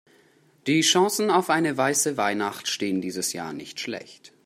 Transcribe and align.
Die 0.65 0.81
Chancen 0.81 1.29
auf 1.29 1.51
eine 1.51 1.77
weiße 1.77 2.17
Weihnacht 2.17 2.67
stehen 2.67 3.01
dieses 3.01 3.33
Jahr 3.33 3.53
nicht 3.53 3.79
schlecht. 3.79 4.33